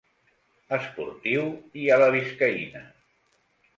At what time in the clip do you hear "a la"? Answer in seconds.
1.97-2.09